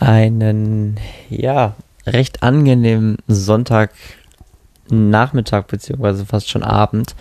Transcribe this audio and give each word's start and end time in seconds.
einen, 0.00 0.98
ja, 1.28 1.76
recht 2.06 2.42
angenehmen 2.42 3.18
Sonntagnachmittag 3.28 5.66
beziehungsweise 5.66 6.24
fast 6.26 6.48
schon 6.48 6.62
Abend 6.62 7.14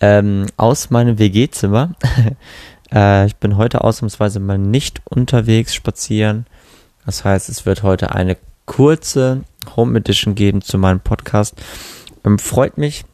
ähm, 0.00 0.46
aus 0.56 0.90
meinem 0.90 1.18
WG-Zimmer. 1.18 1.94
äh, 2.92 3.26
ich 3.26 3.36
bin 3.36 3.56
heute 3.56 3.84
ausnahmsweise 3.84 4.40
mal 4.40 4.58
nicht 4.58 5.00
unterwegs 5.04 5.74
spazieren. 5.74 6.46
Das 7.04 7.24
heißt, 7.24 7.48
es 7.48 7.66
wird 7.66 7.82
heute 7.82 8.14
eine 8.14 8.36
kurze 8.66 9.42
Home 9.76 9.98
Edition 9.98 10.34
geben 10.34 10.62
zu 10.62 10.78
meinem 10.78 11.00
Podcast. 11.00 11.54
Ähm, 12.24 12.38
freut 12.38 12.78
mich, 12.78 13.04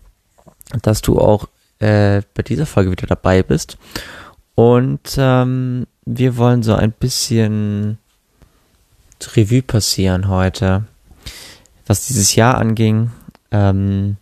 dass 0.82 1.02
du 1.02 1.18
auch 1.18 1.46
äh, 1.78 2.22
bei 2.34 2.42
dieser 2.42 2.66
Folge 2.66 2.90
wieder 2.90 3.06
dabei 3.06 3.42
bist. 3.42 3.78
Und 4.54 5.16
ähm, 5.16 5.86
wir 6.04 6.36
wollen 6.36 6.62
so 6.62 6.74
ein 6.74 6.92
bisschen 6.92 7.98
Revue 9.36 9.62
passieren 9.62 10.28
heute, 10.28 10.84
was 11.86 12.06
dieses 12.06 12.34
Jahr 12.34 12.58
anging, 12.58 13.10
ähm, 13.50 14.16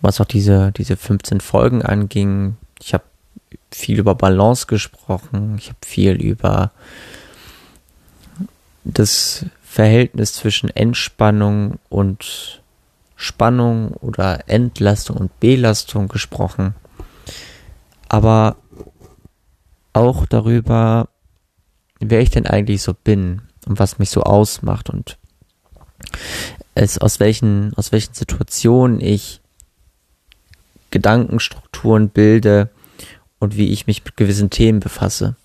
was 0.00 0.20
auch 0.20 0.26
diese, 0.26 0.72
diese 0.72 0.96
15 0.96 1.40
Folgen 1.40 1.82
anging. 1.82 2.56
Ich 2.80 2.94
habe 2.94 3.04
viel 3.70 3.98
über 3.98 4.14
Balance 4.14 4.66
gesprochen, 4.66 5.56
ich 5.58 5.68
habe 5.68 5.78
viel 5.84 6.12
über 6.14 6.72
das 8.84 9.44
Verhältnis 9.62 10.32
zwischen 10.32 10.70
Entspannung 10.70 11.78
und 11.88 12.62
Spannung 13.16 13.92
oder 13.94 14.48
Entlastung 14.48 15.16
und 15.16 15.40
Belastung 15.40 16.08
gesprochen, 16.08 16.74
aber 18.08 18.56
auch 19.92 20.24
darüber, 20.26 21.08
wer 22.00 22.20
ich 22.20 22.30
denn 22.30 22.46
eigentlich 22.46 22.82
so 22.82 22.94
bin 22.94 23.42
und 23.66 23.78
was 23.78 23.98
mich 23.98 24.10
so 24.10 24.22
ausmacht 24.22 24.90
und 24.90 25.18
es 26.74 26.98
aus 26.98 27.20
welchen, 27.20 27.74
aus 27.74 27.92
welchen 27.92 28.14
Situationen 28.14 29.00
ich 29.00 29.40
Gedankenstrukturen 30.90 32.08
bilde 32.08 32.70
und 33.38 33.56
wie 33.56 33.70
ich 33.70 33.86
mich 33.86 34.04
mit 34.04 34.16
gewissen 34.16 34.50
Themen 34.50 34.80
befasse. 34.80 35.36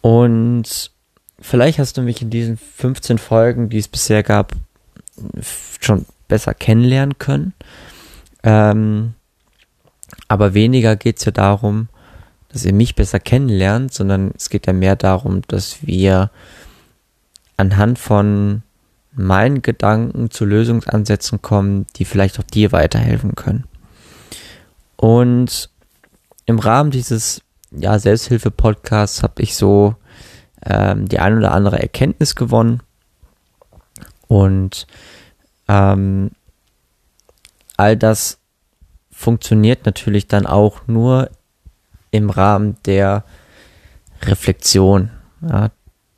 Und 0.00 0.90
vielleicht 1.40 1.78
hast 1.78 1.96
du 1.96 2.02
mich 2.02 2.22
in 2.22 2.30
diesen 2.30 2.56
15 2.56 3.18
Folgen, 3.18 3.68
die 3.68 3.78
es 3.78 3.88
bisher 3.88 4.22
gab, 4.22 4.52
schon 5.80 6.06
besser 6.28 6.54
kennenlernen 6.54 7.18
können. 7.18 7.52
Ähm, 8.42 9.14
aber 10.28 10.54
weniger 10.54 10.96
geht 10.96 11.18
es 11.18 11.24
ja 11.24 11.32
darum, 11.32 11.88
dass 12.48 12.64
ihr 12.64 12.72
mich 12.72 12.94
besser 12.94 13.20
kennenlernt, 13.20 13.92
sondern 13.92 14.32
es 14.36 14.50
geht 14.50 14.66
ja 14.66 14.72
mehr 14.72 14.96
darum, 14.96 15.42
dass 15.48 15.86
wir 15.86 16.30
anhand 17.56 17.98
von 17.98 18.62
meinen 19.12 19.62
Gedanken 19.62 20.30
zu 20.30 20.44
Lösungsansätzen 20.44 21.42
kommen, 21.42 21.86
die 21.96 22.04
vielleicht 22.04 22.38
auch 22.38 22.44
dir 22.44 22.72
weiterhelfen 22.72 23.34
können. 23.34 23.64
Und 24.96 25.70
im 26.46 26.58
Rahmen 26.58 26.90
dieses 26.90 27.42
ja, 27.70 27.98
Selbsthilfe-Podcasts 27.98 29.22
habe 29.22 29.42
ich 29.42 29.56
so 29.56 29.96
ähm, 30.64 31.08
die 31.08 31.18
ein 31.18 31.36
oder 31.36 31.52
andere 31.52 31.80
Erkenntnis 31.80 32.34
gewonnen 32.34 32.80
und 34.26 34.86
ähm, 35.68 36.30
all 37.76 37.96
das 37.96 38.38
funktioniert 39.10 39.84
natürlich 39.84 40.28
dann 40.28 40.46
auch 40.46 40.86
nur 40.86 41.30
im 42.10 42.30
Rahmen 42.30 42.76
der 42.86 43.24
Reflexion. 44.22 45.10
Ja, 45.40 45.70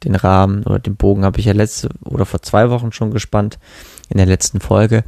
den 0.05 0.14
Rahmen 0.14 0.64
oder 0.64 0.78
den 0.78 0.97
Bogen 0.97 1.24
habe 1.24 1.41
ich 1.41 1.47
ja 1.47 1.52
letzte 1.52 1.91
oder 2.05 2.24
vor 2.24 2.42
zwei 2.42 2.70
Wochen 2.70 2.92
schon 2.92 3.10
gespannt 3.10 3.58
in 4.08 4.16
der 4.16 4.27
letzten 4.27 4.60
Folge. 4.60 5.05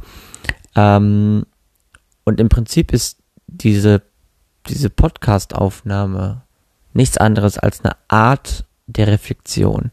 Ähm, 0.75 1.45
und 2.23 2.39
im 2.39 2.49
Prinzip 2.49 2.93
ist 2.93 3.17
diese, 3.47 4.01
diese 4.67 4.89
Podcast-Aufnahme 4.89 6.43
nichts 6.93 7.17
anderes 7.17 7.57
als 7.57 7.83
eine 7.83 7.95
Art 8.07 8.65
der 8.85 9.07
Reflexion. 9.07 9.91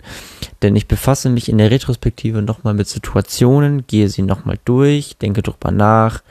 Denn 0.62 0.76
ich 0.76 0.88
befasse 0.88 1.31
mich 1.31 1.48
in 1.48 1.59
der 1.59 1.70
Retrospektive 1.70 2.42
nochmal 2.42 2.75
mit 2.75 2.88
Situationen, 2.88 3.86
gehe 3.86 4.09
sie 4.09 4.22
nochmal 4.22 4.59
durch, 4.65 5.16
denke 5.16 5.42
drüber 5.42 5.70
nach, 5.70 6.22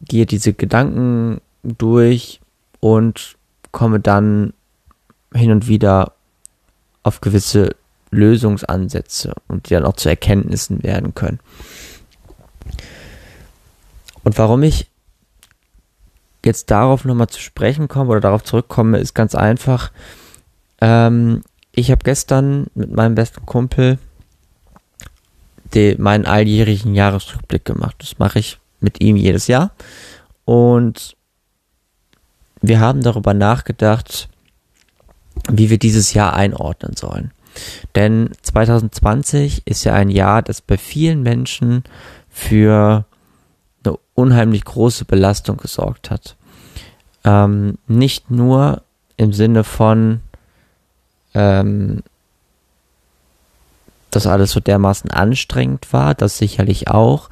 gehe 0.00 0.26
diese 0.26 0.52
Gedanken 0.52 1.40
durch 1.62 2.40
und 2.80 3.36
komme 3.72 4.00
dann 4.00 4.52
hin 5.34 5.50
und 5.50 5.66
wieder 5.66 6.12
auf 7.02 7.20
gewisse 7.20 7.74
Lösungsansätze 8.10 9.34
und 9.48 9.68
die 9.68 9.74
dann 9.74 9.84
auch 9.84 9.96
zu 9.96 10.08
Erkenntnissen 10.08 10.82
werden 10.82 11.14
können. 11.14 11.40
Und 14.22 14.38
warum 14.38 14.62
ich 14.62 14.88
jetzt 16.44 16.70
darauf 16.70 17.04
nochmal 17.04 17.28
zu 17.28 17.40
sprechen 17.40 17.88
komme 17.88 18.10
oder 18.10 18.20
darauf 18.20 18.44
zurückkomme, 18.44 18.98
ist 18.98 19.14
ganz 19.14 19.34
einfach. 19.34 19.90
Ähm, 20.80 21.42
ich 21.72 21.90
habe 21.90 22.04
gestern 22.04 22.66
mit 22.74 22.92
meinem 22.92 23.14
besten 23.14 23.46
Kumpel 23.46 23.98
den, 25.74 26.00
meinen 26.02 26.26
alljährigen 26.26 26.94
Jahresrückblick 26.94 27.64
gemacht. 27.64 27.96
Das 27.98 28.18
mache 28.18 28.38
ich 28.38 28.58
mit 28.80 29.00
ihm 29.00 29.16
jedes 29.16 29.46
Jahr. 29.46 29.72
Und 30.44 31.16
wir 32.62 32.80
haben 32.80 33.02
darüber 33.02 33.34
nachgedacht, 33.34 34.28
wie 35.50 35.70
wir 35.70 35.78
dieses 35.78 36.14
Jahr 36.14 36.34
einordnen 36.34 36.96
sollen. 36.96 37.32
Denn 37.94 38.30
2020 38.42 39.66
ist 39.66 39.84
ja 39.84 39.94
ein 39.94 40.08
Jahr, 40.08 40.42
das 40.42 40.60
bei 40.60 40.78
vielen 40.78 41.22
Menschen 41.22 41.84
für 42.30 43.04
eine 43.84 43.98
unheimlich 44.14 44.64
große 44.64 45.04
Belastung 45.04 45.58
gesorgt 45.58 46.10
hat. 46.10 46.36
Ähm, 47.24 47.78
nicht 47.86 48.30
nur 48.30 48.82
im 49.16 49.32
Sinne 49.32 49.64
von, 49.64 50.20
ähm, 51.34 52.02
dass 54.10 54.26
alles 54.26 54.52
so 54.52 54.60
dermaßen 54.60 55.10
anstrengend 55.10 55.92
war, 55.92 56.14
das 56.14 56.38
sicherlich 56.38 56.88
auch, 56.88 57.28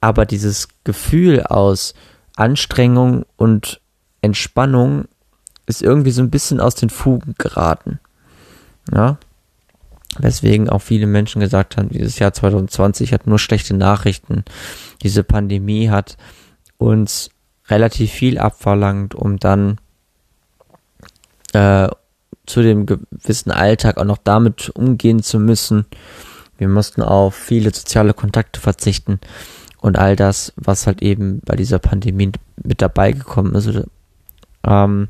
aber 0.00 0.26
dieses 0.26 0.68
Gefühl 0.84 1.42
aus 1.42 1.94
Anstrengung 2.36 3.24
und 3.36 3.80
Entspannung 4.24 5.04
ist 5.66 5.82
irgendwie 5.82 6.10
so 6.10 6.22
ein 6.22 6.30
bisschen 6.30 6.60
aus 6.60 6.74
den 6.74 6.90
Fugen 6.90 7.34
geraten. 7.38 8.00
Ja. 8.92 9.18
Weswegen 10.18 10.68
auch 10.68 10.80
viele 10.80 11.06
Menschen 11.06 11.40
gesagt 11.40 11.76
haben, 11.76 11.88
dieses 11.88 12.18
Jahr 12.18 12.32
2020 12.32 13.12
hat 13.12 13.26
nur 13.26 13.38
schlechte 13.38 13.74
Nachrichten. 13.74 14.44
Diese 15.02 15.24
Pandemie 15.24 15.90
hat 15.90 16.16
uns 16.78 17.30
relativ 17.68 18.12
viel 18.12 18.38
abverlangt, 18.38 19.14
um 19.14 19.38
dann 19.38 19.78
äh, 21.52 21.88
zu 22.46 22.62
dem 22.62 22.86
gewissen 22.86 23.50
Alltag 23.50 23.96
auch 23.96 24.04
noch 24.04 24.18
damit 24.18 24.70
umgehen 24.70 25.22
zu 25.22 25.40
müssen. 25.40 25.86
Wir 26.58 26.68
mussten 26.68 27.02
auf 27.02 27.34
viele 27.34 27.74
soziale 27.74 28.14
Kontakte 28.14 28.60
verzichten 28.60 29.18
und 29.80 29.98
all 29.98 30.14
das, 30.14 30.52
was 30.56 30.86
halt 30.86 31.02
eben 31.02 31.40
bei 31.44 31.56
dieser 31.56 31.78
Pandemie 31.78 32.32
mit 32.62 32.82
dabei 32.82 33.12
gekommen 33.12 33.54
ist. 33.54 33.68
Ähm, 34.64 35.08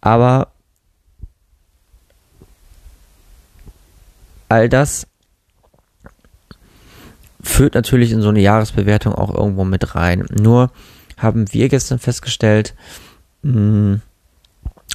aber 0.00 0.48
all 4.48 4.68
das 4.68 5.06
führt 7.42 7.74
natürlich 7.74 8.12
in 8.12 8.22
so 8.22 8.30
eine 8.30 8.40
Jahresbewertung 8.40 9.14
auch 9.14 9.34
irgendwo 9.34 9.64
mit 9.64 9.94
rein. 9.94 10.26
Nur 10.30 10.70
haben 11.16 11.52
wir 11.52 11.68
gestern 11.68 11.98
festgestellt, 11.98 12.74
mh, 13.42 14.00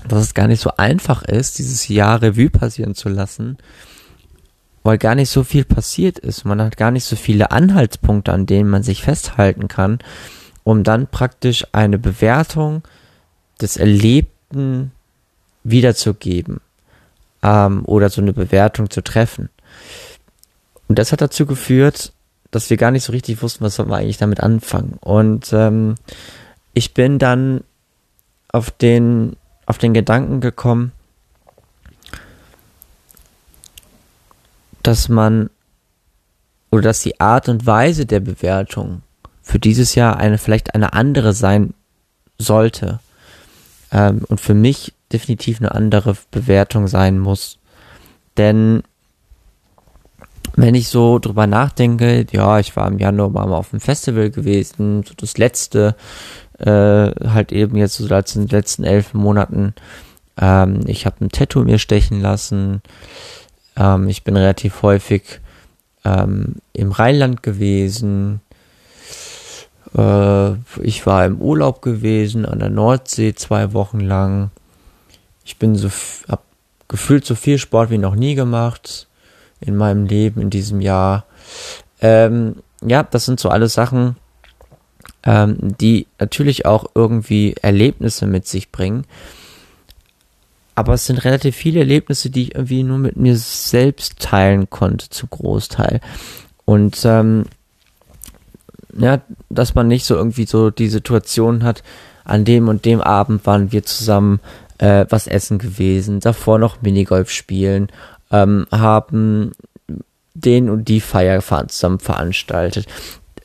dass 0.08 0.24
es 0.24 0.34
gar 0.34 0.48
nicht 0.48 0.62
so 0.62 0.72
einfach 0.78 1.24
ist, 1.24 1.60
dieses 1.60 1.88
Jahr 1.88 2.22
Revue 2.22 2.50
passieren 2.50 2.96
zu 2.96 3.10
lassen, 3.10 3.57
weil 4.84 4.98
gar 4.98 5.16
nicht 5.16 5.30
so 5.30 5.44
viel 5.44 5.66
passiert 5.66 6.19
ist. 6.19 6.46
Man 6.46 6.62
hat 6.62 6.78
gar 6.78 6.92
nicht 6.92 7.04
so 7.04 7.16
viele 7.16 7.51
Anhaltspunkte, 7.51 8.31
an 8.31 8.46
denen 8.46 8.69
man 8.69 8.84
sich 8.84 9.04
festhalten 9.04 9.68
kann, 9.68 10.00
um 10.63 10.84
dann 10.84 11.07
praktisch 11.07 11.68
eine 11.74 12.00
Bewertung 12.00 12.84
des 13.62 13.78
Erlebten 13.78 14.92
wiederzugeben 15.64 16.62
ähm, 17.44 17.84
oder 17.86 18.10
so 18.10 18.22
eine 18.22 18.34
Bewertung 18.34 18.90
zu 18.90 19.02
treffen. 19.02 19.50
Und 20.88 20.98
das 20.98 21.12
hat 21.12 21.22
dazu 21.22 21.46
geführt, 21.46 22.14
dass 22.52 22.70
wir 22.70 22.78
gar 22.78 22.92
nicht 22.92 23.04
so 23.04 23.12
richtig 23.12 23.42
wussten, 23.42 23.64
was 23.64 23.76
soll 23.76 23.86
man 23.86 24.00
eigentlich 24.00 24.18
damit 24.18 24.40
anfangen. 24.40 24.98
Und 25.02 25.54
ähm, 25.54 25.96
ich 26.74 26.94
bin 26.94 27.20
dann 27.20 27.64
auf 28.52 28.72
den 28.72 29.36
auf 29.66 29.78
den 29.78 29.94
Gedanken 29.94 30.42
gekommen, 30.42 30.92
dass 34.82 35.10
man 35.10 35.52
oder 36.72 36.82
dass 36.82 37.02
die 37.02 37.20
Art 37.20 37.50
und 37.50 37.68
Weise 37.68 38.08
der 38.08 38.20
Bewertung 38.20 39.04
für 39.44 39.60
dieses 39.60 39.94
Jahr 39.94 40.18
eine 40.18 40.40
vielleicht 40.40 40.74
eine 40.74 40.94
andere 40.94 41.34
sein 41.34 41.76
sollte 42.40 43.00
ähm, 43.91 44.24
und 44.27 44.39
für 44.39 44.53
mich 44.53 44.94
definitiv 45.12 45.59
eine 45.59 45.74
andere 45.74 46.15
Bewertung 46.31 46.88
sein 46.88 47.19
muss, 47.19 47.59
denn 48.38 48.83
wenn 50.56 50.75
ich 50.75 50.89
so 50.89 51.19
drüber 51.19 51.47
nachdenke, 51.47 52.25
ja, 52.31 52.59
ich 52.59 52.75
war 52.75 52.88
im 52.88 53.00
Januar 53.00 53.30
mal 53.30 53.53
auf 53.53 53.69
dem 53.69 53.80
Festival 53.80 54.30
gewesen, 54.30 55.03
so 55.03 55.13
das 55.15 55.38
letzte, 55.38 55.95
äh, 56.57 57.12
halt 57.30 57.51
eben 57.51 57.77
jetzt 57.77 57.95
so 57.95 58.13
als 58.13 58.36
in 58.36 58.47
den 58.47 58.50
letzten 58.50 58.83
elf 58.83 59.13
Monaten. 59.13 59.74
Ähm, 60.39 60.81
ich 60.86 61.06
habe 61.06 61.24
ein 61.24 61.30
Tattoo 61.30 61.63
mir 61.63 61.80
stechen 61.80 62.21
lassen. 62.21 62.81
Ähm, 63.77 64.09
ich 64.09 64.24
bin 64.24 64.36
relativ 64.36 64.81
häufig 64.81 65.39
ähm, 66.03 66.56
im 66.74 66.91
Rheinland 66.91 67.44
gewesen. 67.44 68.41
Äh, 69.97 70.51
ich 70.81 71.06
war 71.06 71.25
im 71.25 71.39
Urlaub 71.41 71.81
gewesen 71.81 72.45
an 72.45 72.59
der 72.59 72.69
Nordsee 72.69 73.33
zwei 73.33 73.74
Wochen 73.74 74.00
lang. 74.00 74.51
Ich 75.45 75.57
bin 75.57 75.75
so, 75.75 75.89
hab 76.27 76.44
gefühlt 76.88 77.25
so 77.25 77.36
viel 77.36 77.57
Sport 77.57 77.89
wie 77.89 77.97
noch 77.97 78.15
nie 78.15 78.36
gemacht 78.36 79.07
in 79.59 79.75
meinem 79.75 80.06
Leben 80.06 80.41
in 80.41 80.50
diesem 80.50 80.81
Jahr. 80.81 81.25
Ähm, 82.01 82.57
ja, 82.86 83.03
das 83.03 83.25
sind 83.25 83.39
so 83.39 83.50
alles 83.50 83.74
Sachen, 83.74 84.15
ähm, 85.24 85.75
die 85.80 86.07
natürlich 86.19 86.65
auch 86.65 86.86
irgendwie 86.95 87.56
Erlebnisse 87.62 88.25
mit 88.25 88.47
sich 88.47 88.71
bringen. 88.71 89.06
Aber 90.75 90.94
es 90.94 91.06
sind 91.06 91.25
relativ 91.25 91.57
viele 91.57 91.80
Erlebnisse, 91.80 92.30
die 92.30 92.44
ich 92.44 92.56
irgendwie 92.56 92.83
nur 92.83 93.00
mit 93.00 93.18
mir 93.18 93.36
selbst 93.36 94.19
teilen 94.19 94.69
konnte, 94.69 95.09
zu 95.09 95.27
Großteil. 95.27 96.00
Und 96.63 97.01
ähm, 97.03 97.45
ja, 98.97 99.21
dass 99.50 99.75
man 99.75 99.88
nicht 99.88 100.06
so 100.06 100.15
irgendwie 100.15 100.45
so 100.45 100.69
die 100.69 100.89
Situation 100.89 101.63
hat, 101.63 101.83
an 102.24 102.45
dem 102.45 102.68
und 102.68 102.86
dem 102.86 103.01
Abend 103.01 103.45
waren 103.45 103.71
wir 103.71 103.83
zusammen 103.83 104.39
äh, 104.77 105.06
was 105.09 105.27
essen 105.27 105.57
gewesen, 105.57 106.19
davor 106.19 106.59
noch 106.59 106.81
Minigolf 106.81 107.31
spielen, 107.31 107.88
ähm, 108.31 108.65
haben 108.71 109.51
den 110.33 110.69
und 110.69 110.88
die 110.88 111.01
Feier 111.01 111.41
zusammen 111.41 112.00
veranstaltet. 112.00 112.86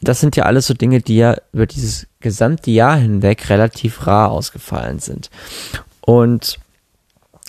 Das 0.00 0.20
sind 0.20 0.36
ja 0.36 0.44
alles 0.44 0.66
so 0.66 0.74
Dinge, 0.74 1.00
die 1.00 1.16
ja 1.16 1.36
über 1.52 1.66
dieses 1.66 2.06
gesamte 2.20 2.70
Jahr 2.70 2.96
hinweg 2.96 3.48
relativ 3.48 4.06
rar 4.06 4.30
ausgefallen 4.30 4.98
sind. 4.98 5.30
Und 6.02 6.58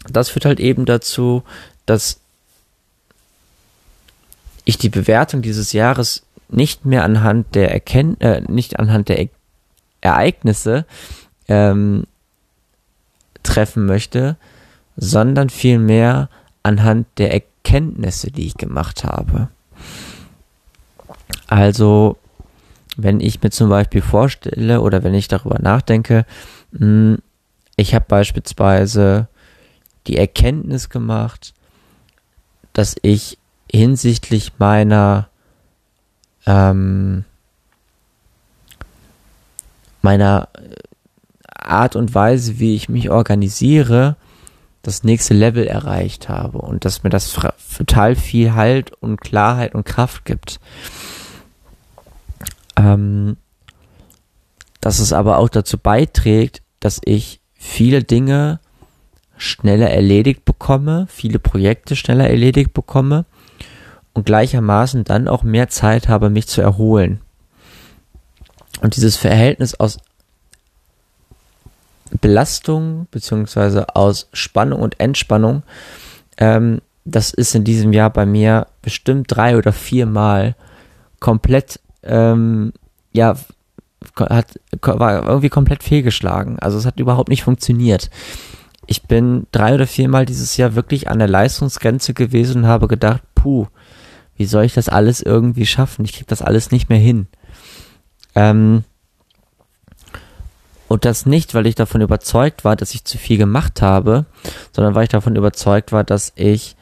das 0.10 0.30
führt 0.30 0.46
halt 0.46 0.60
eben 0.60 0.86
dazu, 0.86 1.44
dass 1.86 2.20
ich 4.64 4.78
die 4.78 4.90
Bewertung 4.90 5.42
dieses 5.42 5.74
Jahres 5.74 6.25
nicht 6.50 6.86
mehr 6.86 7.04
anhand 7.04 7.56
der 7.56 7.72
Erkenn 7.72 8.20
äh, 8.20 8.42
nicht 8.48 8.80
anhand 8.80 9.10
der 9.10 9.22
e 9.22 9.30
Ereignisse 10.02 10.86
ähm, 11.48 12.06
treffen 13.42 13.86
möchte, 13.86 14.38
sondern 14.98 15.50
vielmehr 15.50 16.30
anhand 16.62 17.08
der 17.18 17.34
Erkenntnisse, 17.34 18.32
die 18.32 18.46
ich 18.46 18.56
gemacht 18.56 19.04
habe. 19.04 19.50
Also, 21.48 22.18
wenn 22.98 23.20
ich 23.20 23.42
mir 23.42 23.50
zum 23.50 23.70
Beispiel 23.70 24.02
vorstelle 24.02 24.82
oder 24.82 25.04
wenn 25.04 25.14
ich 25.14 25.28
darüber 25.28 25.60
nachdenke, 25.60 26.26
hm, 26.78 27.18
ich 27.76 27.94
habe 27.94 28.06
beispielsweise 28.08 29.28
die 30.08 30.18
Erkenntnis 30.18 30.90
gemacht, 30.90 31.54
dass 32.74 32.96
ich 33.02 33.38
hinsichtlich 33.72 34.54
meiner 34.60 35.30
ähm, 36.46 37.26
meiner 40.02 40.50
Art 41.48 41.96
und 41.96 42.14
Weise, 42.14 42.60
wie 42.60 42.76
ich 42.76 42.90
mich 42.90 43.10
organisiere, 43.10 44.16
das 44.84 45.04
nächste 45.04 45.34
Level 45.34 45.66
erreicht 45.66 46.30
habe 46.30 46.60
und 46.60 46.86
dass 46.86 47.04
mir 47.04 47.10
das 47.10 47.36
total 47.78 48.16
viel 48.16 48.54
Halt 48.54 48.92
und 49.02 49.20
Klarheit 49.20 49.74
und 49.74 49.84
Kraft 49.84 50.26
gibt. 50.26 50.60
Ähm, 52.78 53.38
dass 54.82 55.00
es 55.00 55.12
aber 55.12 55.40
auch 55.40 55.50
dazu 55.50 55.80
beiträgt, 55.80 56.62
dass 56.80 57.02
ich 57.04 57.40
viele 57.56 58.04
Dinge 58.04 58.60
schneller 59.38 59.90
erledigt 59.90 60.46
bekomme, 60.46 61.08
viele 61.10 61.40
Projekte 61.40 61.96
schneller 61.96 62.30
erledigt 62.30 62.74
bekomme 62.74 63.26
und 64.16 64.26
gleichermaßen 64.26 65.04
dann 65.04 65.28
auch 65.28 65.44
mehr 65.44 65.68
Zeit 65.70 66.08
habe, 66.08 66.32
mich 66.32 66.48
zu 66.48 66.62
erholen. 66.62 67.22
Und 68.82 68.96
dieses 68.96 69.18
Verhältnis 69.18 69.76
aus 69.76 69.98
Belastung 72.22 73.08
beziehungsweise 73.12 73.96
aus 73.96 74.30
Spannung 74.34 74.82
und 74.82 75.00
Entspannung, 75.00 75.64
ähm, 76.38 76.82
das 77.04 77.32
ist 77.32 77.54
in 77.56 77.64
diesem 77.66 77.94
Jahr 77.94 78.10
bei 78.10 78.26
mir 78.26 78.68
bestimmt 78.82 79.28
drei 79.30 79.58
oder 79.58 79.74
vier 79.74 80.06
Mal 80.06 80.56
komplett, 81.20 81.80
ähm, 82.04 82.74
ja, 83.12 83.36
hat, 84.18 84.60
war 84.82 85.28
irgendwie 85.28 85.50
komplett 85.50 85.84
fehlgeschlagen. 85.84 86.58
Also 86.60 86.78
es 86.78 86.86
hat 86.86 87.00
überhaupt 87.00 87.30
nicht 87.30 87.44
funktioniert. 87.44 88.10
Ich 88.88 89.04
bin 89.04 89.46
drei 89.52 89.74
oder 89.74 89.88
viermal 89.88 90.26
dieses 90.26 90.58
Jahr 90.58 90.76
wirklich 90.76 91.10
an 91.10 91.20
der 91.20 91.28
Leistungsgrenze 91.28 92.14
gewesen 92.14 92.64
und 92.64 92.68
habe 92.68 92.88
gedacht, 92.88 93.22
puh, 93.34 93.68
wie 94.36 94.46
soll 94.46 94.66
ich 94.66 94.74
das 94.74 94.90
alles 94.90 95.22
irgendwie 95.22 95.66
schaffen? 95.66 96.06
Ich 96.06 96.14
krieg 96.14 96.28
das 96.28 96.42
alles 96.42 96.72
nicht 96.72 96.90
mehr 96.90 97.00
hin. 97.00 97.28
Ähm, 98.36 98.84
und 100.88 101.06
das 101.06 101.26
nicht, 101.26 101.54
weil 101.54 101.66
ich 101.66 101.76
davon 101.76 102.02
überzeugt 102.02 102.64
war, 102.64 102.76
dass 102.76 102.94
ich 102.94 103.06
zu 103.06 103.18
viel 103.18 103.38
gemacht 103.38 103.82
habe, 103.82 104.26
sondern 104.72 104.94
weil 104.94 105.04
ich 105.04 105.10
davon 105.10 105.36
überzeugt 105.36 105.92
war, 105.92 106.04
dass 106.04 106.32
ich 106.36 106.76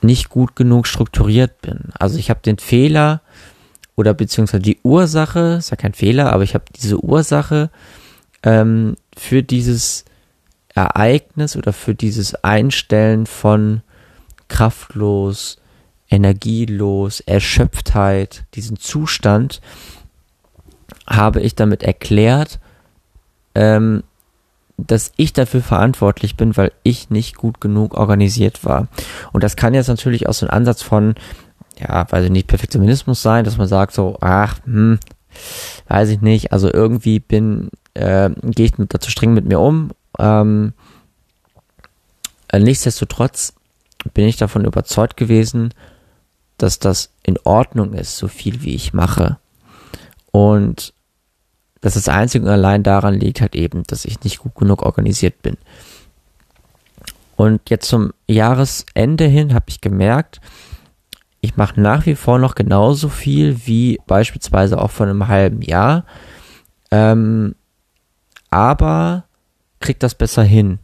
nicht 0.00 0.28
gut 0.28 0.56
genug 0.56 0.86
strukturiert 0.86 1.60
bin. 1.62 1.90
Also 1.98 2.18
ich 2.18 2.30
habe 2.30 2.40
den 2.44 2.58
Fehler 2.58 3.20
oder 3.96 4.14
beziehungsweise 4.14 4.62
die 4.62 4.80
Ursache, 4.82 5.56
ist 5.58 5.70
ja 5.70 5.76
kein 5.76 5.94
Fehler, 5.94 6.32
aber 6.32 6.42
ich 6.42 6.54
habe 6.54 6.64
diese 6.74 7.02
Ursache 7.02 7.70
ähm, 8.42 8.96
für 9.16 9.42
dieses 9.42 10.04
Ereignis 10.74 11.56
oder 11.56 11.72
für 11.72 11.94
dieses 11.94 12.34
Einstellen 12.42 13.26
von 13.26 13.82
kraftlos, 14.48 15.58
energielos, 16.14 17.20
Erschöpftheit, 17.20 18.44
diesen 18.54 18.78
Zustand, 18.78 19.60
habe 21.06 21.40
ich 21.40 21.54
damit 21.54 21.82
erklärt, 21.82 22.58
ähm, 23.54 24.02
dass 24.76 25.12
ich 25.16 25.32
dafür 25.32 25.62
verantwortlich 25.62 26.36
bin, 26.36 26.56
weil 26.56 26.72
ich 26.82 27.10
nicht 27.10 27.36
gut 27.36 27.60
genug 27.60 27.94
organisiert 27.94 28.64
war. 28.64 28.88
Und 29.32 29.44
das 29.44 29.56
kann 29.56 29.74
jetzt 29.74 29.88
natürlich 29.88 30.28
auch 30.28 30.34
so 30.34 30.46
ein 30.46 30.50
Ansatz 30.50 30.82
von, 30.82 31.14
ja, 31.78 32.10
weiß 32.10 32.24
ich 32.24 32.30
nicht, 32.30 32.48
Perfektionismus 32.48 33.22
sein, 33.22 33.44
dass 33.44 33.56
man 33.56 33.68
sagt 33.68 33.94
so, 33.94 34.16
ach, 34.20 34.58
hm, 34.64 34.98
weiß 35.88 36.08
ich 36.10 36.20
nicht, 36.20 36.52
also 36.52 36.72
irgendwie 36.72 37.20
bin, 37.20 37.70
äh, 37.94 38.30
gehe 38.42 38.66
ich 38.66 38.72
dazu 38.88 39.10
streng 39.10 39.34
mit 39.34 39.44
mir 39.44 39.60
um. 39.60 39.90
Ähm, 40.18 40.72
äh, 42.48 42.58
nichtsdestotrotz 42.58 43.54
bin 44.12 44.26
ich 44.26 44.36
davon 44.36 44.64
überzeugt 44.64 45.16
gewesen, 45.16 45.72
dass 46.58 46.78
das 46.78 47.12
in 47.22 47.38
Ordnung 47.44 47.94
ist, 47.94 48.16
so 48.16 48.28
viel 48.28 48.62
wie 48.62 48.74
ich 48.74 48.92
mache. 48.92 49.38
Und 50.30 50.94
dass 51.80 51.94
das 51.94 52.08
einzig 52.08 52.42
und 52.42 52.48
allein 52.48 52.82
daran 52.82 53.14
liegt 53.14 53.40
halt 53.40 53.54
eben, 53.54 53.82
dass 53.84 54.04
ich 54.04 54.22
nicht 54.22 54.38
gut 54.38 54.54
genug 54.54 54.82
organisiert 54.82 55.42
bin. 55.42 55.56
Und 57.36 57.68
jetzt 57.68 57.88
zum 57.88 58.12
Jahresende 58.28 59.26
hin 59.26 59.54
habe 59.54 59.66
ich 59.68 59.80
gemerkt, 59.80 60.40
ich 61.40 61.56
mache 61.56 61.78
nach 61.78 62.06
wie 62.06 62.14
vor 62.14 62.38
noch 62.38 62.54
genauso 62.54 63.10
viel 63.10 63.66
wie 63.66 64.00
beispielsweise 64.06 64.80
auch 64.80 64.90
vor 64.90 65.06
einem 65.06 65.28
halben 65.28 65.60
Jahr, 65.60 66.06
ähm, 66.90 67.54
aber 68.48 69.24
kriege 69.80 69.98
das 69.98 70.14
besser 70.14 70.42
hin. 70.42 70.78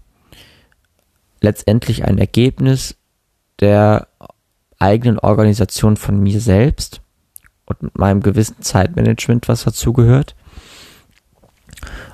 Letztendlich 1.40 2.04
ein 2.04 2.18
Ergebnis 2.18 2.96
der 3.60 4.08
eigenen 4.80 5.18
Organisation 5.18 5.96
von 5.96 6.20
mir 6.20 6.40
selbst 6.40 7.00
und 7.66 7.82
mit 7.82 7.98
meinem 7.98 8.20
gewissen 8.20 8.60
Zeitmanagement, 8.60 9.48
was 9.48 9.64
dazugehört. 9.64 10.34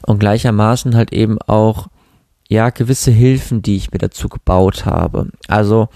Und 0.07 0.19
gleichermaßen 0.19 0.95
halt 0.95 1.13
eben 1.13 1.41
auch, 1.43 1.89
ja, 2.49 2.71
gewisse 2.71 3.11
Hilfen, 3.11 3.63
die 3.63 3.77
ich 3.77 3.91
mir 3.91 3.99
dazu 3.99 4.29
gebaut 4.29 4.85
habe. 4.85 5.31
Also, 5.49 5.89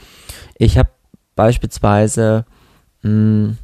ich 0.56 0.78
habe 0.78 0.90
beispielsweise 1.36 2.44
mh, 3.02 3.10
hm, 3.10 3.58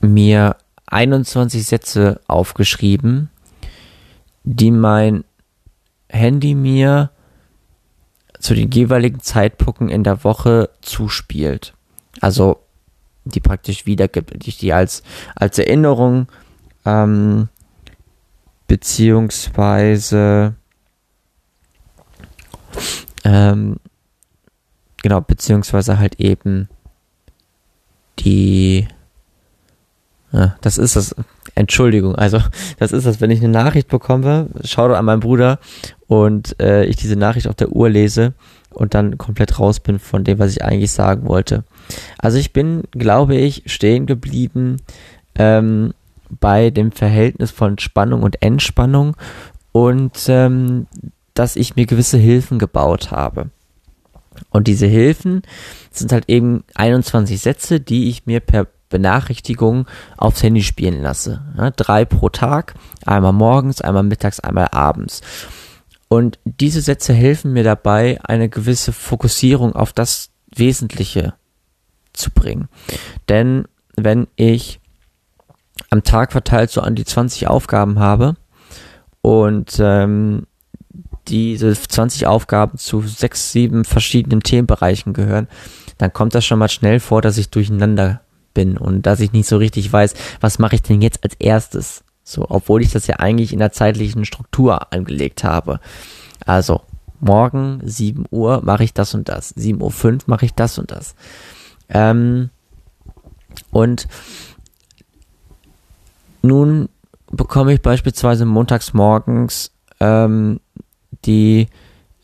mir 0.00 0.56
21 0.86 1.66
Sätze 1.66 2.20
aufgeschrieben, 2.26 3.30
die 4.44 4.70
mein 4.70 5.24
Handy 6.08 6.54
mir 6.54 7.10
zu 8.38 8.54
den 8.54 8.70
jeweiligen 8.70 9.20
Zeitpunkten 9.20 9.88
in 9.88 10.04
der 10.04 10.24
Woche 10.24 10.68
zuspielt. 10.82 11.74
Also 12.20 12.58
die 13.24 13.40
praktisch 13.40 13.86
wiedergibt, 13.86 14.46
ich 14.46 14.58
die 14.58 14.72
als, 14.72 15.02
als 15.34 15.58
Erinnerung 15.58 16.26
ähm, 16.84 17.48
beziehungsweise 18.66 20.54
ähm, 23.24 23.76
genau, 25.02 25.20
beziehungsweise 25.20 25.98
halt 25.98 26.18
eben 26.18 26.68
die, 28.18 28.88
ja, 30.32 30.56
das 30.60 30.78
ist 30.78 30.96
das, 30.96 31.14
Entschuldigung, 31.54 32.16
also 32.16 32.40
das 32.78 32.92
ist 32.92 33.06
das, 33.06 33.20
wenn 33.20 33.30
ich 33.30 33.40
eine 33.40 33.48
Nachricht 33.48 33.88
bekomme, 33.88 34.48
schau 34.64 34.88
doch 34.88 34.96
an 34.96 35.04
meinen 35.04 35.20
Bruder 35.20 35.58
und 36.06 36.58
äh, 36.60 36.84
ich 36.84 36.96
diese 36.96 37.16
Nachricht 37.16 37.48
auf 37.48 37.54
der 37.54 37.70
Uhr 37.70 37.88
lese 37.88 38.34
und 38.72 38.94
dann 38.94 39.18
komplett 39.18 39.58
raus 39.58 39.80
bin 39.80 39.98
von 39.98 40.24
dem, 40.24 40.38
was 40.38 40.52
ich 40.52 40.64
eigentlich 40.64 40.92
sagen 40.92 41.28
wollte. 41.28 41.64
Also 42.18 42.38
ich 42.38 42.52
bin, 42.52 42.82
glaube 42.92 43.36
ich, 43.36 43.62
stehen 43.66 44.06
geblieben 44.06 44.78
ähm, 45.34 45.94
bei 46.40 46.70
dem 46.70 46.92
Verhältnis 46.92 47.50
von 47.50 47.78
Spannung 47.78 48.22
und 48.22 48.42
Entspannung 48.42 49.16
und 49.72 50.26
ähm, 50.28 50.86
dass 51.34 51.56
ich 51.56 51.76
mir 51.76 51.86
gewisse 51.86 52.18
Hilfen 52.18 52.58
gebaut 52.58 53.10
habe. 53.10 53.50
Und 54.50 54.66
diese 54.66 54.86
Hilfen 54.86 55.42
sind 55.90 56.12
halt 56.12 56.28
eben 56.28 56.64
21 56.74 57.40
Sätze, 57.40 57.80
die 57.80 58.08
ich 58.08 58.26
mir 58.26 58.40
per 58.40 58.66
Benachrichtigung 58.88 59.86
aufs 60.16 60.42
Handy 60.42 60.62
spielen 60.62 61.02
lasse. 61.02 61.42
Ja, 61.56 61.70
drei 61.70 62.04
pro 62.04 62.28
Tag, 62.28 62.74
einmal 63.04 63.32
morgens, 63.32 63.80
einmal 63.80 64.02
mittags, 64.02 64.40
einmal 64.40 64.68
abends. 64.70 65.22
Und 66.12 66.38
diese 66.44 66.82
Sätze 66.82 67.14
helfen 67.14 67.54
mir 67.54 67.64
dabei, 67.64 68.20
eine 68.22 68.50
gewisse 68.50 68.92
Fokussierung 68.92 69.74
auf 69.74 69.94
das 69.94 70.28
Wesentliche 70.54 71.32
zu 72.12 72.30
bringen. 72.30 72.68
Denn 73.30 73.64
wenn 73.96 74.26
ich 74.36 74.78
am 75.88 76.02
Tag 76.02 76.32
verteilt 76.32 76.70
so 76.70 76.82
an 76.82 76.96
die 76.96 77.06
20 77.06 77.48
Aufgaben 77.48 77.98
habe 77.98 78.36
und 79.22 79.78
ähm, 79.80 80.46
diese 81.28 81.72
20 81.72 82.26
Aufgaben 82.26 82.76
zu 82.76 83.00
sechs, 83.00 83.50
sieben 83.50 83.86
verschiedenen 83.86 84.42
Themenbereichen 84.42 85.14
gehören, 85.14 85.48
dann 85.96 86.12
kommt 86.12 86.34
das 86.34 86.44
schon 86.44 86.58
mal 86.58 86.68
schnell 86.68 87.00
vor, 87.00 87.22
dass 87.22 87.38
ich 87.38 87.48
durcheinander 87.48 88.20
bin 88.52 88.76
und 88.76 89.06
dass 89.06 89.20
ich 89.20 89.32
nicht 89.32 89.48
so 89.48 89.56
richtig 89.56 89.90
weiß, 89.90 90.12
was 90.42 90.58
mache 90.58 90.74
ich 90.74 90.82
denn 90.82 91.00
jetzt 91.00 91.24
als 91.24 91.36
erstes? 91.38 92.04
So, 92.32 92.46
obwohl 92.48 92.82
ich 92.82 92.92
das 92.92 93.06
ja 93.06 93.16
eigentlich 93.16 93.52
in 93.52 93.58
der 93.58 93.72
zeitlichen 93.72 94.24
Struktur 94.24 94.92
angelegt 94.92 95.44
habe. 95.44 95.80
Also, 96.46 96.80
morgen 97.20 97.80
7 97.84 98.24
Uhr 98.30 98.62
mache 98.64 98.84
ich 98.84 98.94
das 98.94 99.14
und 99.14 99.28
das. 99.28 99.56
7.05 99.56 100.12
Uhr 100.14 100.18
mache 100.26 100.46
ich 100.46 100.54
das 100.54 100.78
und 100.78 100.90
das. 100.90 101.14
Ähm, 101.88 102.50
und 103.70 104.08
nun 106.42 106.88
bekomme 107.30 107.74
ich 107.74 107.82
beispielsweise 107.82 108.44
montags 108.44 108.92
morgens 108.92 109.72
ähm, 110.00 110.60
die, 111.24 111.68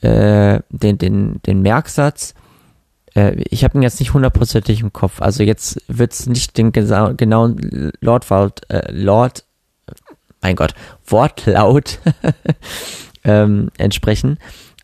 äh, 0.00 0.60
den, 0.70 0.98
den, 0.98 1.40
den 1.42 1.62
Merksatz, 1.62 2.34
äh, 3.14 3.42
ich 3.48 3.64
habe 3.64 3.78
ihn 3.78 3.82
jetzt 3.82 4.00
nicht 4.00 4.14
hundertprozentig 4.14 4.80
im 4.80 4.92
Kopf, 4.92 5.20
also 5.20 5.42
jetzt 5.42 5.82
wird 5.88 6.12
es 6.12 6.26
nicht 6.26 6.56
den 6.56 6.72
genauen 6.72 7.92
Lordwald, 8.00 8.68
äh, 8.70 8.90
Lord, 8.92 9.44
mein 10.40 10.56
Gott, 10.56 10.74
Wortlaut 11.06 11.98
ähm, 13.24 13.70
entsprechen, 13.78 14.38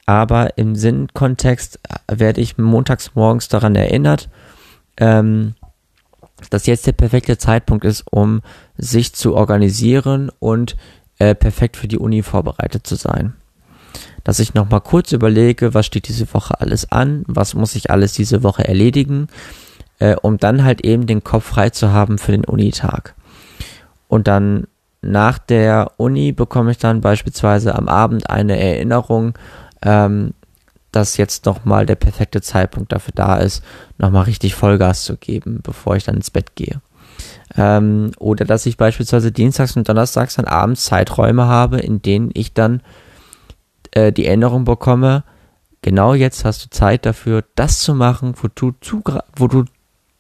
aber 0.06 0.58
im 0.58 0.75
Sinnkontext 0.75 1.80
werde 2.11 2.40
ich 2.40 2.58
montags 2.58 3.14
morgens 3.14 3.49
daran 3.49 3.75
erinnert, 3.75 4.28
ähm, 4.96 5.54
dass 6.50 6.66
jetzt 6.66 6.87
der 6.87 6.92
perfekte 6.92 7.38
Zeitpunkt 7.38 7.84
ist, 7.84 8.04
um 8.11 8.42
sich 8.76 9.14
zu 9.14 9.34
organisieren 9.34 10.30
und 10.40 10.76
äh, 11.18 11.34
perfekt 11.34 11.76
für 11.76 11.88
die 11.88 11.99
Uni 11.99 12.23
vorbereitet 12.23 12.87
zu 12.87 12.96
sein 12.96 13.34
dass 14.25 14.38
ich 14.38 14.54
nochmal 14.54 14.80
kurz 14.80 15.12
überlege, 15.12 15.75
was 15.75 15.87
steht 15.87 16.08
diese 16.08 16.32
Woche 16.32 16.61
alles 16.61 16.90
an, 16.90 17.25
was 17.26 17.54
muss 17.54 17.76
ich 17.76 17.90
alles 17.90 18.14
diese 18.14 18.42
Woche 18.42 18.66
erledigen, 18.66 19.28
äh, 19.99 20.16
um 20.20 20.38
dann 20.38 20.64
halt 20.64 20.80
eben 20.80 21.06
den 21.06 21.23
Kopf 21.23 21.44
frei 21.44 21.70
zu 21.70 21.92
haben 21.92 22.18
für 22.18 22.32
den 22.32 22.44
Unitag. 22.44 23.14
Und 24.08 24.26
dann 24.26 24.66
nach 25.04 25.38
der 25.38 25.92
Uni 25.96 26.32
bekomme 26.32 26.70
ich 26.70 26.78
dann 26.78 27.00
beispielsweise 27.00 27.75
am 27.75 27.88
Abend 27.88 28.30
eine 28.30 28.58
Erinnerung, 28.58 29.34
ähm, 29.82 30.34
dass 30.92 31.16
jetzt 31.16 31.44
nochmal 31.46 31.87
der 31.87 31.96
perfekte 31.96 32.40
Zeitpunkt 32.40 32.92
dafür 32.92 33.12
da 33.14 33.37
ist, 33.37 33.62
nochmal 33.99 34.25
richtig 34.25 34.54
Vollgas 34.54 35.04
zu 35.04 35.16
geben, 35.16 35.61
bevor 35.62 35.96
ich 35.96 36.04
dann 36.04 36.16
ins 36.16 36.30
Bett 36.30 36.54
gehe. 36.54 36.80
Ähm, 37.56 38.12
oder 38.18 38.44
dass 38.44 38.66
ich 38.66 38.76
beispielsweise 38.76 39.32
dienstags 39.32 39.76
und 39.76 39.88
donnerstags 39.88 40.34
dann 40.34 40.46
abends 40.46 40.84
Zeiträume 40.84 41.46
habe, 41.46 41.78
in 41.78 42.00
denen 42.00 42.30
ich 42.34 42.54
dann 42.54 42.80
äh, 43.90 44.12
die 44.12 44.26
Erinnerung 44.26 44.64
bekomme, 44.64 45.25
genau 45.82 46.14
jetzt 46.14 46.44
hast 46.44 46.64
du 46.64 46.70
Zeit 46.70 47.06
dafür, 47.06 47.44
das 47.54 47.80
zu 47.80 47.94
machen, 47.94 48.34
wo 48.40 48.49
du, 48.54 48.73
zu, 48.80 49.02
wo 49.37 49.49
du, 49.49 49.64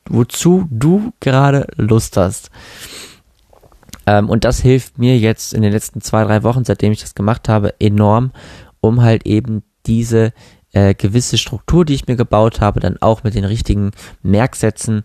wozu 0.08 0.66
du 0.70 1.12
gerade 1.20 1.66
Lust 1.76 2.16
hast. 2.16 2.50
Ähm, 4.06 4.28
und 4.28 4.44
das 4.44 4.60
hilft 4.60 4.98
mir 4.98 5.18
jetzt 5.18 5.54
in 5.54 5.62
den 5.62 5.72
letzten 5.72 6.00
zwei, 6.00 6.24
drei 6.24 6.42
Wochen, 6.42 6.64
seitdem 6.64 6.92
ich 6.92 7.00
das 7.00 7.14
gemacht 7.14 7.48
habe, 7.48 7.78
enorm, 7.80 8.32
um 8.80 9.02
halt 9.02 9.26
eben 9.26 9.62
diese 9.86 10.32
äh, 10.72 10.94
gewisse 10.94 11.38
Struktur, 11.38 11.84
die 11.84 11.94
ich 11.94 12.06
mir 12.06 12.16
gebaut 12.16 12.60
habe, 12.60 12.80
dann 12.80 13.00
auch 13.00 13.22
mit 13.22 13.34
den 13.34 13.44
richtigen 13.44 13.92
Merksätzen 14.22 15.04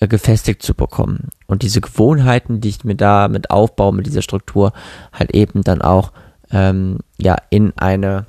äh, 0.00 0.08
gefestigt 0.08 0.62
zu 0.62 0.74
bekommen. 0.74 1.28
Und 1.46 1.62
diese 1.62 1.80
Gewohnheiten, 1.80 2.60
die 2.60 2.70
ich 2.70 2.84
mir 2.84 2.96
da 2.96 3.28
mit 3.28 3.50
aufbaue, 3.50 3.92
mit 3.92 4.06
dieser 4.06 4.22
Struktur, 4.22 4.72
halt 5.12 5.32
eben 5.34 5.62
dann 5.62 5.82
auch 5.82 6.12
ähm, 6.50 6.98
ja, 7.18 7.36
in 7.50 7.72
eine, 7.76 8.26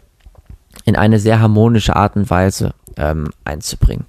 in 0.85 0.95
eine 0.95 1.19
sehr 1.19 1.39
harmonische 1.39 1.95
Art 1.95 2.15
und 2.15 2.29
Weise 2.29 2.73
ähm, 2.97 3.29
einzubringen. 3.43 4.05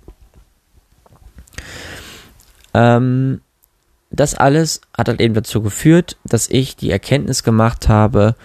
Ähm, 2.74 3.40
das 4.20 4.34
alles 4.34 4.80
hat 4.96 5.08
halt 5.08 5.20
eben 5.20 5.34
dazu 5.34 5.62
geführt, 5.62 6.16
dass 6.24 6.48
ich 6.48 6.76
die 6.76 6.90
Erkenntnis 6.90 7.42
gemacht 7.42 7.88
habe, 7.88 8.36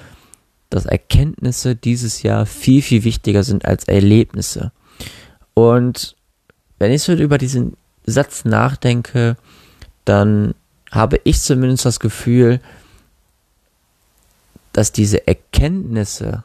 dass 0.70 0.86
Erkenntnisse 0.86 1.76
dieses 1.76 2.24
Jahr 2.24 2.46
viel, 2.46 2.82
viel 2.82 3.04
wichtiger 3.04 3.44
sind 3.44 3.66
als 3.66 3.86
Erlebnisse. 3.86 4.72
Und 5.54 6.16
wenn 6.78 6.92
ich 6.92 7.04
so 7.04 7.14
über 7.14 7.38
diesen 7.38 7.76
Satz 8.06 8.46
nachdenke, 8.46 9.36
dann 10.06 10.54
habe 10.92 11.20
ich 11.24 11.42
zumindest 11.42 11.86
das 11.86 12.00
Gefühl, 12.00 12.62
dass 14.74 14.92
diese 14.92 15.28
Erkenntnisse 15.28 16.44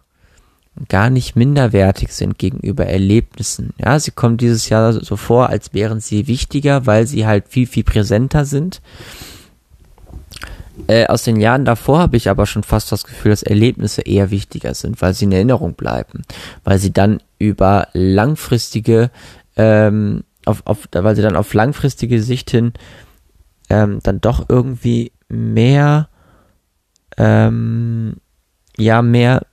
gar 0.89 1.11
nicht 1.11 1.37
minderwertig 1.37 2.13
sind 2.13 2.39
gegenüber 2.39 2.87
Erlebnissen. 2.87 3.75
Ja, 3.79 3.99
sie 4.01 4.11
kommen 4.11 4.37
dieses 4.37 4.69
Jahr 4.69 4.93
so 4.93 5.17
vor, 5.17 5.49
als 5.49 5.73
wären 5.73 6.01
sie 6.01 6.27
wichtiger, 6.27 6.87
weil 6.87 7.07
sie 7.07 7.27
halt 7.27 7.49
viel, 7.49 7.67
viel 7.67 7.85
präsenter 7.85 8.45
sind. 8.45 8.81
Äh, 10.89 11.07
aus 11.07 11.23
den 11.23 11.41
Jahren 11.41 11.65
davor 11.65 12.01
habe 12.01 12.17
ich 12.17 12.29
aber 12.29 12.47
schon 12.47 12.65
fast 12.65 12.91
das 12.91 13.05
Gefühl, 13.05 13.31
dass 13.31 13.45
Erlebnisse 13.45 14.03
eher 14.03 14.33
wichtiger 14.33 14.75
sind, 14.75 15.01
weil 15.01 15.15
sie 15.15 15.27
in 15.27 15.33
Erinnerung 15.33 15.75
bleiben, 15.75 16.23
weil 16.65 16.79
sie 16.79 16.93
dann 16.93 17.23
über 17.39 17.89
langfristige, 17.93 19.11
ähm, 19.57 20.25
auf, 20.45 20.63
auf, 20.65 20.89
weil 20.91 21.15
sie 21.15 21.23
dann 21.23 21.37
auf 21.37 21.55
langfristige 21.55 22.21
Sicht 22.21 22.51
hin 22.51 22.73
ähm, 23.71 24.01
dann 24.03 24.21
doch 24.21 24.47
irgendwie 24.49 25.13
mehr 25.29 26.09
ähm, 27.17 28.17
ja 28.77 29.01
mehr 29.03 29.47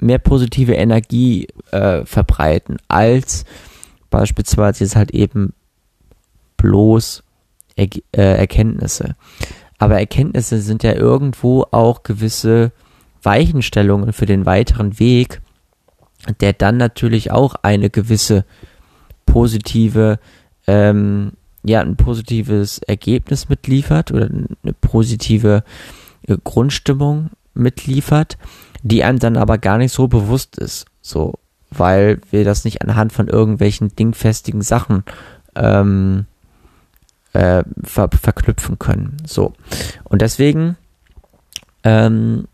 mehr 0.00 0.18
positive 0.18 0.74
Energie 0.74 1.48
äh, 1.70 2.04
verbreiten 2.04 2.78
als 2.88 3.44
beispielsweise 4.10 4.84
jetzt 4.84 4.96
halt 4.96 5.12
eben 5.12 5.54
bloß 6.56 7.22
er 7.76 7.88
äh, 8.12 8.38
Erkenntnisse. 8.38 9.16
Aber 9.78 9.98
Erkenntnisse 9.98 10.60
sind 10.60 10.82
ja 10.82 10.92
irgendwo 10.92 11.64
auch 11.70 12.02
gewisse 12.02 12.72
Weichenstellungen 13.22 14.12
für 14.12 14.26
den 14.26 14.46
weiteren 14.46 14.98
Weg, 14.98 15.40
der 16.40 16.52
dann 16.52 16.76
natürlich 16.76 17.30
auch 17.30 17.54
eine 17.62 17.88
gewisse 17.88 18.44
positive, 19.24 20.18
ähm, 20.66 21.32
ja, 21.62 21.80
ein 21.80 21.96
positives 21.96 22.78
Ergebnis 22.78 23.48
mitliefert 23.48 24.10
oder 24.12 24.26
eine 24.26 24.72
positive 24.80 25.64
äh, 26.26 26.36
Grundstimmung 26.42 27.30
mitliefert, 27.54 28.38
die 28.82 29.04
einem 29.04 29.18
dann 29.18 29.36
aber 29.36 29.58
gar 29.58 29.78
nicht 29.78 29.92
so 29.92 30.08
bewusst 30.08 30.56
ist. 30.58 30.86
So, 31.00 31.34
weil 31.70 32.20
wir 32.30 32.44
das 32.44 32.64
nicht 32.64 32.82
anhand 32.82 33.12
von 33.12 33.28
irgendwelchen 33.28 33.94
dingfestigen 33.94 34.62
Sachen 34.62 35.04
ähm, 35.54 36.26
äh, 37.32 37.62
ver 37.84 38.08
verknüpfen 38.10 38.78
können. 38.78 39.16
So. 39.26 39.52
Und 40.04 40.22
deswegen 40.22 40.76
ähm, 41.84 42.46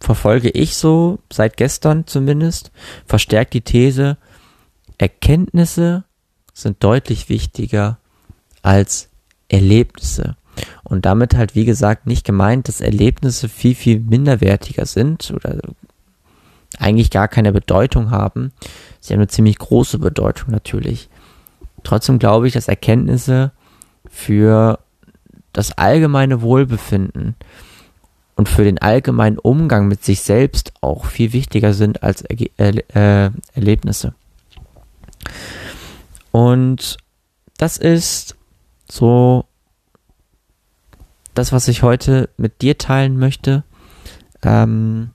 verfolge 0.00 0.50
ich 0.50 0.76
so, 0.76 1.18
seit 1.32 1.56
gestern 1.56 2.06
zumindest, 2.06 2.70
verstärkt 3.06 3.54
die 3.54 3.62
These, 3.62 4.16
Erkenntnisse 4.98 6.04
sind 6.52 6.82
deutlich 6.84 7.28
wichtiger 7.28 7.98
als 8.62 9.08
Erlebnisse. 9.48 10.36
Und 10.82 11.06
damit 11.06 11.34
halt, 11.34 11.54
wie 11.54 11.64
gesagt, 11.64 12.06
nicht 12.06 12.24
gemeint, 12.24 12.68
dass 12.68 12.80
Erlebnisse 12.80 13.48
viel, 13.48 13.74
viel 13.74 14.00
minderwertiger 14.00 14.86
sind 14.86 15.32
oder 15.34 15.58
eigentlich 16.78 17.10
gar 17.10 17.28
keine 17.28 17.52
Bedeutung 17.52 18.10
haben. 18.10 18.52
Sie 19.00 19.12
haben 19.12 19.20
eine 19.20 19.28
ziemlich 19.28 19.58
große 19.58 19.98
Bedeutung 19.98 20.50
natürlich. 20.50 21.08
Trotzdem 21.82 22.18
glaube 22.18 22.46
ich, 22.46 22.54
dass 22.54 22.68
Erkenntnisse 22.68 23.52
für 24.08 24.78
das 25.52 25.76
allgemeine 25.78 26.42
Wohlbefinden 26.42 27.36
und 28.36 28.48
für 28.48 28.64
den 28.64 28.78
allgemeinen 28.78 29.38
Umgang 29.38 29.86
mit 29.86 30.04
sich 30.04 30.20
selbst 30.20 30.72
auch 30.80 31.06
viel 31.06 31.32
wichtiger 31.32 31.72
sind 31.72 32.02
als 32.02 32.22
Erge 32.22 32.50
äh, 32.58 33.30
Erlebnisse. 33.54 34.14
Und 36.32 36.96
das 37.58 37.76
ist 37.76 38.36
so 38.90 39.44
das, 41.34 41.52
was 41.52 41.68
ich 41.68 41.82
heute 41.82 42.28
mit 42.36 42.62
dir 42.62 42.78
teilen 42.78 43.18
möchte. 43.18 43.64
Ähm 44.42 45.10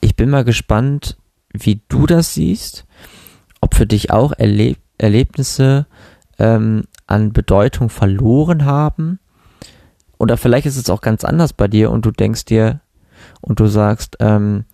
ich 0.00 0.16
bin 0.16 0.30
mal 0.30 0.44
gespannt, 0.44 1.16
wie 1.52 1.80
du 1.88 2.06
das 2.06 2.34
siehst, 2.34 2.84
ob 3.60 3.74
für 3.74 3.86
dich 3.86 4.10
auch 4.10 4.32
Erleb 4.32 4.78
Erlebnisse 4.98 5.86
ähm, 6.38 6.84
an 7.06 7.32
Bedeutung 7.32 7.88
verloren 7.88 8.64
haben. 8.64 9.18
Oder 10.16 10.36
vielleicht 10.36 10.66
ist 10.66 10.76
es 10.76 10.90
auch 10.90 11.00
ganz 11.00 11.24
anders 11.24 11.52
bei 11.52 11.66
dir 11.66 11.90
und 11.90 12.06
du 12.06 12.12
denkst 12.12 12.44
dir 12.44 12.80
und 13.40 13.58
du 13.58 13.66
sagst, 13.66 14.16
ähm, 14.20 14.64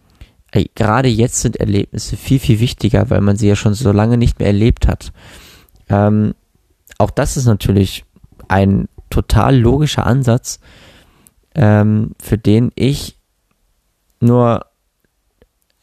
ey, 0.51 0.71
gerade 0.75 1.09
jetzt 1.09 1.41
sind 1.41 1.57
Erlebnisse 1.57 2.17
viel, 2.17 2.39
viel 2.39 2.61
wichtiger, 2.61 3.09
weil 3.11 3.23
man 3.23 3.37
sie 3.37 3.49
ja 3.49 3.57
schon 3.57 3.75
so 3.75 3.93
lange 3.93 4.19
nicht 4.19 4.39
mehr 4.39 4.49
erlebt 4.49 4.87
hat. 4.87 5.13
Ähm, 5.89 6.35
auch 6.99 7.11
das 7.11 7.37
ist 7.37 7.47
natürlich 7.47 8.05
ein 8.49 8.89
total 9.11 9.57
logischer 9.57 10.07
Ansatz, 10.07 10.61
ähm, 11.55 12.13
für 12.21 12.39
den 12.39 12.73
ich 12.75 13.17
nur 14.21 14.67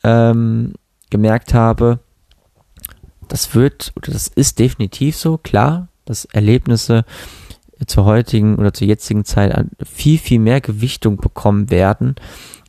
ähm, 0.04 0.74
gemerkt 1.10 1.54
habe, 1.54 2.00
das 3.28 3.56
wird 3.56 3.94
oder 3.96 4.12
das 4.12 4.28
ist 4.28 4.60
definitiv 4.60 5.16
so, 5.16 5.38
klar, 5.38 5.88
dass 6.06 6.26
Erlebnisse 6.26 7.06
zur 7.88 8.06
heutigen 8.06 8.56
oder 8.58 8.74
zur 8.74 8.88
jetzigen 8.88 9.26
Zeit 9.26 9.54
viel, 9.84 10.20
viel 10.20 10.40
mehr 10.40 10.62
Gewichtung 10.62 11.18
bekommen 11.18 11.70
werden, 11.72 12.16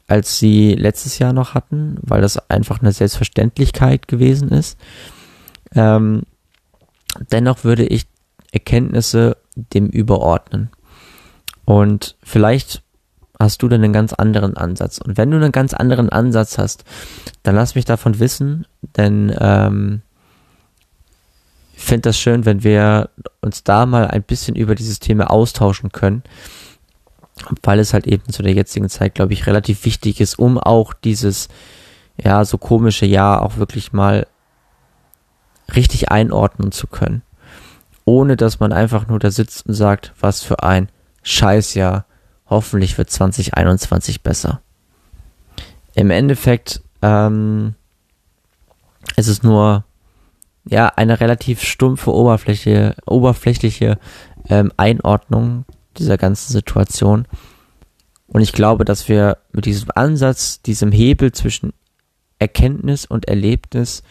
als 0.09 0.39
sie 0.39 0.75
letztes 0.75 1.19
Jahr 1.19 1.33
noch 1.33 1.55
hatten, 1.55 1.99
weil 2.01 2.23
das 2.23 2.51
einfach 2.51 2.81
eine 2.81 2.93
Selbstverständlichkeit 2.93 4.09
gewesen 4.09 4.49
ist. 4.51 4.79
Ähm, 5.75 6.23
dennoch 7.31 7.65
würde 7.65 7.85
ich 7.85 8.07
Erkenntnisse 8.57 9.37
dem 9.55 9.87
überordnen. 9.89 10.71
Und 11.67 12.17
vielleicht 12.23 12.83
hast 13.39 13.63
du 13.63 13.69
dann 13.69 13.85
einen 13.85 13.93
ganz 13.93 14.15
anderen 14.15 14.57
Ansatz. 14.57 14.99
Und 14.99 15.19
wenn 15.19 15.31
du 15.31 15.37
einen 15.37 15.53
ganz 15.53 15.75
anderen 15.75 16.09
Ansatz 16.09 16.57
hast, 16.57 16.85
dann 17.43 17.55
lass 17.55 17.75
mich 17.75 17.85
davon 17.85 18.19
wissen, 18.19 18.67
denn 18.97 19.35
ähm, 19.39 20.01
ich 21.75 21.85
finde 21.85 22.09
das 22.09 22.19
schön, 22.19 22.47
wenn 22.47 22.65
wir 22.65 23.11
uns 23.43 23.63
da 23.63 23.85
mal 23.85 24.07
ein 24.07 24.23
bisschen 24.23 24.57
über 24.57 24.75
dieses 24.75 25.01
Thema 25.01 25.31
austauschen 25.31 25.93
können, 25.93 26.23
weil 27.63 27.79
es 27.79 27.93
halt 27.93 28.07
eben 28.07 28.33
zu 28.33 28.43
der 28.43 28.55
jetzigen 28.55 28.89
Zeit, 28.89 29.15
glaube 29.15 29.35
ich, 29.35 29.47
relativ 29.47 29.85
wichtig 29.85 30.23
ist, 30.23 30.39
um 30.39 30.57
auch 30.57 30.95
dieses, 30.95 31.49
ja, 32.17 32.43
so 32.47 32.57
komische 32.57 33.05
Jahr 33.05 33.43
auch 33.43 33.59
wirklich 33.59 33.93
mal 33.93 34.27
richtig 35.75 36.11
einordnen 36.11 36.73
zu 36.73 36.87
können 36.87 37.23
ohne 38.07 38.37
dass 38.37 38.61
man 38.61 38.73
einfach 38.73 39.09
nur 39.09 39.19
da 39.19 39.31
sitzt 39.31 39.67
und 39.67 39.75
sagt, 39.75 40.15
was 40.19 40.43
für 40.43 40.63
ein 40.63 40.89
Scheißjahr. 41.23 42.07
Hoffentlich 42.49 42.97
wird 42.97 43.11
2021 43.11 44.23
besser. 44.23 44.63
Im 45.95 46.11
Endeffekt 46.11 46.81
ähm, 47.03 47.75
ist 49.17 49.27
es 49.27 49.43
nur 49.43 49.85
ja 50.69 50.87
eine 50.87 51.21
relativ 51.21 51.63
stumpfe 51.63 52.15
Oberfläche, 52.15 52.95
oberflächliche 53.07 53.99
ähm, 54.49 54.73
Einordnung 54.77 55.65
dieser 55.99 56.17
ganzen 56.17 56.53
Situation. 56.53 57.27
Und 58.29 58.41
ich 58.41 58.53
glaube, 58.53 58.85
dass 58.85 59.09
wir 59.09 59.39
mit 59.53 59.67
diesem 59.67 59.91
Ansatz, 59.95 60.63
diesem 60.63 60.93
Hebel 60.93 61.33
zwischen 61.33 61.73
Erkenntnis 62.39 63.05
und 63.05 63.27
Erlebnis 63.27 64.05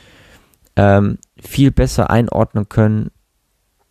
ähm, 0.75 1.19
viel 1.37 1.71
besser 1.71 2.09
einordnen 2.09 2.67
können, 2.67 3.11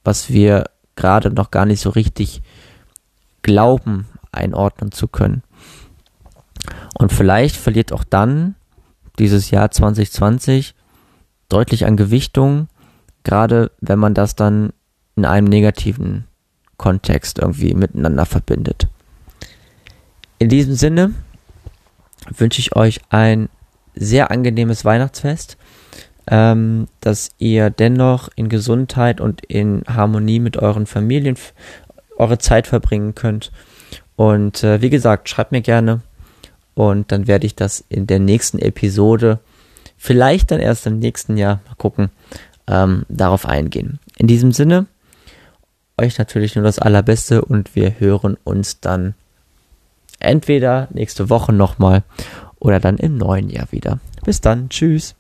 was 0.05 0.31
wir 0.31 0.71
gerade 0.97 1.31
noch 1.31 1.51
gar 1.51 1.67
nicht 1.67 1.81
so 1.81 1.91
richtig 1.91 2.43
glauben 3.43 4.07
einordnen 4.31 4.93
zu 4.93 5.09
können. 5.09 5.43
Und 6.95 7.13
vielleicht 7.13 7.57
verliert 7.57 7.93
auch 7.93 8.05
dann 8.05 8.55
dieses 9.19 9.51
Jahr 9.51 9.71
2020 9.71 10.75
deutlich 11.49 11.87
an 11.87 11.97
Gewichtung, 11.97 12.69
gerade 13.23 13.71
wenn 13.81 13.99
man 13.99 14.15
das 14.15 14.37
dann 14.37 14.73
in 15.17 15.25
einem 15.25 15.47
negativen 15.47 16.25
Kontext 16.77 17.39
irgendwie 17.39 17.75
miteinander 17.75 18.27
verbindet. 18.27 18.89
In 20.39 20.49
diesem 20.49 20.75
Sinne 20.75 21.15
wünsche 22.37 22.61
ich 22.61 22.75
euch 22.75 23.01
ein 23.11 23.49
sehr 23.95 24.31
angenehmes 24.31 24.85
Weihnachtsfest 24.85 25.57
ähm, 26.31 26.89
dass 27.01 27.31
ihr 27.39 27.71
dennoch 27.71 28.29
in 28.37 28.49
Gesundheit 28.49 29.21
und 29.21 29.45
in 29.45 29.83
Harmonie 29.87 30.41
mit 30.41 30.57
euren 30.57 30.87
Familien 30.87 31.37
eure 32.17 32.39
Zeit 32.39 32.67
verbringen 32.67 33.15
könnt. 33.15 33.53
Und 34.17 34.63
äh, 34.63 34.81
wie 34.81 34.91
gesagt, 34.91 35.29
schreibt 35.29 35.53
mir 35.53 35.61
gerne 35.61 36.01
und 36.75 37.13
dann 37.13 37.27
werde 37.27 37.47
ich 37.47 37.55
das 37.55 37.85
in 37.89 38.07
der 38.07 38.21
nächsten 38.21 38.59
Episode, 38.59 39.41
vielleicht 39.97 40.51
dann 40.51 40.61
erst 40.61 40.87
im 40.87 40.99
nächsten 40.99 41.37
Jahr, 41.37 41.61
mal 41.67 41.75
gucken, 41.77 42.11
ähm, 42.67 43.05
darauf 43.09 43.47
eingehen. 43.47 43.99
In 44.17 44.27
diesem 44.27 44.53
Sinne, 44.53 44.87
euch 45.97 46.19
natürlich 46.19 46.55
nur 46.55 46.65
das 46.65 46.79
Allerbeste 46.79 47.45
und 47.45 47.75
wir 47.75 47.99
hören 48.01 48.37
uns 48.45 48.81
dann 48.81 49.15
entweder 50.19 50.89
nächste 50.93 51.31
Woche 51.31 51.53
nochmal 51.53 52.03
oder 52.59 52.81
dann 52.81 52.99
im 52.99 53.17
neuen 53.17 53.51
Jahr 53.51 53.71
wieder. 53.71 54.01
Bis 54.25 54.41
dann, 54.41 54.69
tschüss. 54.69 55.15